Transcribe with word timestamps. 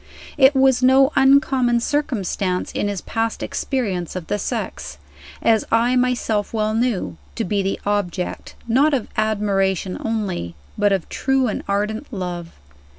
It 0.35 0.55
was 0.55 0.81
no 0.81 1.11
uncommon 1.15 1.79
circumstance 1.79 2.71
in 2.71 2.87
his 2.87 3.01
past 3.01 3.43
experience 3.43 4.15
of 4.15 4.25
the 4.25 4.39
sex 4.39 4.97
as 5.43 5.63
I 5.71 5.95
myself 5.95 6.55
well 6.55 6.73
knew 6.73 7.17
to 7.35 7.43
be 7.43 7.61
the 7.61 7.79
object, 7.85 8.55
not 8.67 8.95
of 8.95 9.09
admiration 9.15 10.01
only, 10.03 10.55
but 10.75 10.91
of 10.91 11.07
true 11.09 11.47
and 11.47 11.63
ardent 11.67 12.11
love. 12.11 12.49